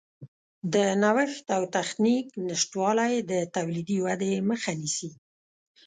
د 0.73 0.75
نوښت 1.03 1.45
او 1.57 1.63
تخنیک 1.75 2.27
نشتوالی 2.47 3.13
د 3.31 3.33
تولیدي 3.55 3.97
ودې 4.05 4.33
مخه 4.49 4.71
نیسي. 4.81 5.11